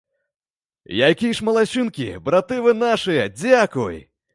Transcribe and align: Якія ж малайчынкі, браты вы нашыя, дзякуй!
Якія 1.09 1.35
ж 1.41 1.45
малайчынкі, 1.51 2.09
браты 2.31 2.61
вы 2.67 2.77
нашыя, 2.85 3.33
дзякуй! 3.41 4.07